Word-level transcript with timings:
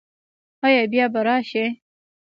ایا 0.65 0.83
بیا 0.91 1.05
به 1.13 1.21
راشئ؟ 1.27 1.65